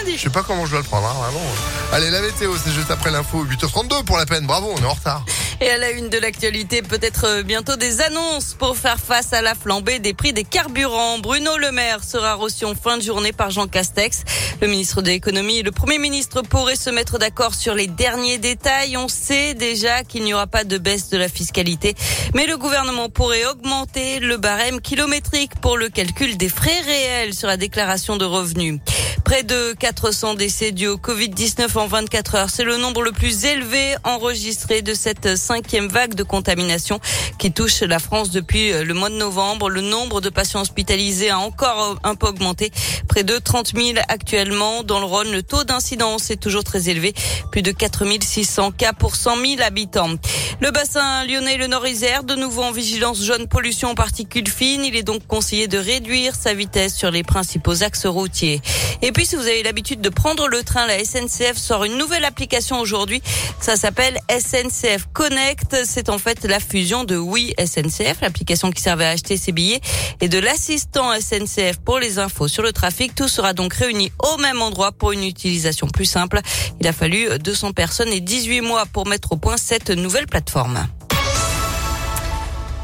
[0.00, 0.16] lundi.
[0.16, 1.44] Je sais pas comment je dois le prendre, hein, vraiment.
[1.92, 3.44] Allez, la météo, c'est juste après l'info.
[3.44, 4.46] 8h32 pour la peine.
[4.46, 5.24] Bravo, on est en retard.
[5.60, 9.42] Et à la une de l'actualité, peut-être euh, bientôt des annonces pour faire face à
[9.42, 11.18] la flambée des prix des carburants.
[11.18, 14.22] Bruno Le Maire sera reçu en fin de journée par Jean Castex.
[14.62, 18.38] Le ministre de l'économie et le premier ministre pourraient se mettre d'accord sur les derniers
[18.38, 18.96] détails.
[18.96, 21.94] On sait déjà qu'il n'y aura pas de baisse de la fiscalité,
[22.34, 27.48] mais le gouvernement pourrait augmenter le barème kilométrique pour le calcul des frais réels sur
[27.48, 28.80] la déclaration de revenus.
[29.30, 32.50] Près de 400 décès dus au Covid-19 en 24 heures.
[32.50, 36.98] C'est le nombre le plus élevé enregistré de cette cinquième vague de contamination
[37.38, 39.70] qui touche la France depuis le mois de novembre.
[39.70, 42.72] Le nombre de patients hospitalisés a encore un peu augmenté.
[43.06, 44.82] Près de 30 000 actuellement.
[44.82, 47.14] Dans le Rhône, le taux d'incidence est toujours très élevé.
[47.52, 50.10] Plus de 4 600 cas pour 100 000 habitants.
[50.62, 54.84] Le bassin lyonnais, le Nord-Isère, de nouveau en vigilance jaune pollution en particules fines.
[54.84, 58.60] Il est donc conseillé de réduire sa vitesse sur les principaux axes routiers.
[59.00, 62.26] Et puis, si vous avez l'habitude de prendre le train, la SNCF sort une nouvelle
[62.26, 63.22] application aujourd'hui.
[63.58, 65.78] Ça s'appelle SNCF Connect.
[65.86, 69.80] C'est en fait la fusion de Oui SNCF, l'application qui servait à acheter ses billets,
[70.20, 73.14] et de l'assistant SNCF pour les infos sur le trafic.
[73.14, 76.38] Tout sera donc réuni au même endroit pour une utilisation plus simple.
[76.80, 80.49] Il a fallu 200 personnes et 18 mois pour mettre au point cette nouvelle plateforme
[80.50, 80.99] plateformes.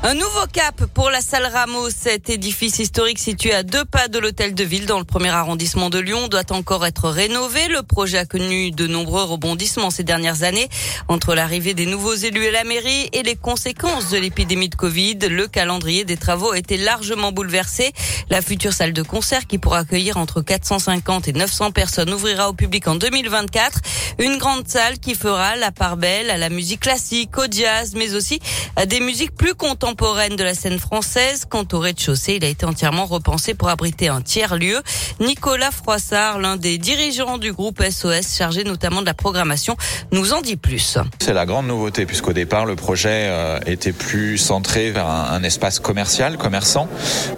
[0.03, 1.91] Un nouveau cap pour la salle Rameau.
[1.91, 5.91] Cet édifice historique situé à deux pas de l'hôtel de ville dans le premier arrondissement
[5.91, 7.67] de Lyon doit encore être rénové.
[7.69, 10.69] Le projet a connu de nombreux rebondissements ces dernières années.
[11.09, 15.19] Entre l'arrivée des nouveaux élus et la mairie et les conséquences de l'épidémie de Covid,
[15.29, 17.93] le calendrier des travaux a été largement bouleversé.
[18.31, 22.53] La future salle de concert qui pourra accueillir entre 450 et 900 personnes ouvrira au
[22.53, 23.81] public en 2024.
[24.21, 28.15] Une grande salle qui fera la part belle à la musique classique, au jazz, mais
[28.15, 28.39] aussi
[28.77, 31.45] à des musiques plus contemporaines contemporaine de la scène française.
[31.49, 34.83] Quant au rez-de-chaussée, il a été entièrement repensé pour abriter un tiers-lieu.
[35.21, 39.77] Nicolas Froissart, l'un des dirigeants du groupe SOS, chargé notamment de la programmation,
[40.11, 40.99] nous en dit plus.
[41.21, 45.45] C'est la grande nouveauté, puisqu'au départ, le projet euh, était plus centré vers un, un,
[45.45, 46.89] espace commercial, commerçant,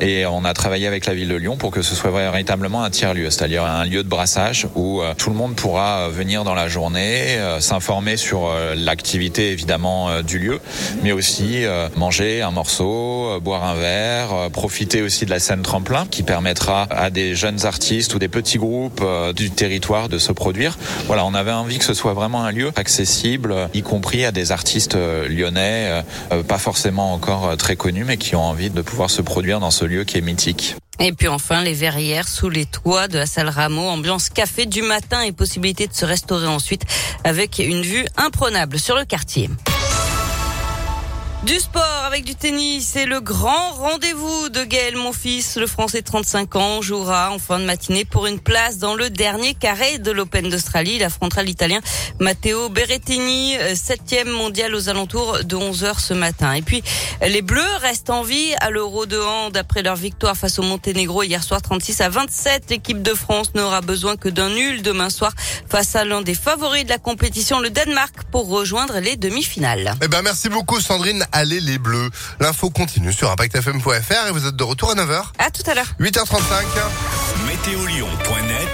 [0.00, 2.88] et on a travaillé avec la ville de Lyon pour que ce soit véritablement un
[2.88, 6.54] tiers-lieu, c'est-à-dire un lieu de brassage où euh, tout le monde pourra euh, venir dans
[6.54, 10.60] la journée, s'informer sur l'activité évidemment du lieu,
[11.02, 11.64] mais aussi
[11.96, 16.22] manger un morceau, euh, boire un verre, euh, profiter aussi de la scène tremplin qui
[16.22, 20.78] permettra à des jeunes artistes ou des petits groupes euh, du territoire de se produire.
[21.06, 24.52] Voilà, on avait envie que ce soit vraiment un lieu accessible, y compris à des
[24.52, 24.96] artistes
[25.28, 26.02] lyonnais,
[26.46, 29.84] pas forcément encore très connus, mais qui ont envie de pouvoir se produire dans ce
[29.84, 30.76] lieu qui est mythique.
[31.00, 34.82] Et puis enfin, les verrières sous les toits de la salle Rameau, ambiance café du
[34.82, 36.82] matin et possibilité de se restaurer ensuite
[37.22, 39.48] avec une vue imprenable sur le quartier.
[41.44, 45.44] Du sport avec du tennis, c'est le grand rendez-vous de Gaël Monfils.
[45.56, 49.08] Le Français de 35 ans jouera en fin de matinée pour une place dans le
[49.08, 50.96] dernier carré de l'Open d'Australie.
[50.96, 51.78] Il affrontera l'Italien
[52.18, 56.54] Matteo Berrettini, euh, septième mondial aux alentours de 11 heures ce matin.
[56.54, 56.82] Et puis,
[57.24, 61.22] les Bleus restent en vie à l'Euro de hand après leur victoire face au Monténégro
[61.22, 62.64] hier soir 36 à 27.
[62.70, 65.32] L'équipe de France n'aura besoin que d'un nul demain soir
[65.68, 69.94] face à l'un des favoris de la compétition, le Danemark, pour rejoindre les demi-finales.
[70.02, 72.10] Eh ben, merci beaucoup Sandrine allez les bleus.
[72.40, 75.22] L'info continue sur impactfm.fr et vous êtes de retour à 9h.
[75.38, 75.86] À tout à l'heure.
[76.00, 76.64] 8h35.
[77.46, 78.58] Météolion.net